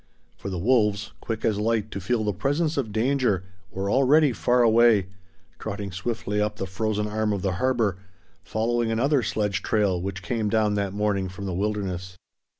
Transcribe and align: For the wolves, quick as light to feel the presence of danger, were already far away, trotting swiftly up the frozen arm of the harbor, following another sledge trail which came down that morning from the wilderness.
For 0.35 0.49
the 0.49 0.57
wolves, 0.57 1.11
quick 1.21 1.45
as 1.45 1.59
light 1.59 1.91
to 1.91 2.01
feel 2.01 2.23
the 2.23 2.33
presence 2.33 2.75
of 2.75 2.91
danger, 2.91 3.43
were 3.69 3.87
already 3.91 4.33
far 4.33 4.63
away, 4.63 5.05
trotting 5.59 5.91
swiftly 5.91 6.41
up 6.41 6.55
the 6.55 6.65
frozen 6.65 7.05
arm 7.07 7.31
of 7.31 7.43
the 7.43 7.51
harbor, 7.61 7.97
following 8.43 8.89
another 8.91 9.21
sledge 9.21 9.61
trail 9.61 10.01
which 10.01 10.23
came 10.23 10.49
down 10.49 10.73
that 10.73 10.93
morning 10.93 11.29
from 11.29 11.45
the 11.45 11.53
wilderness. 11.53 12.17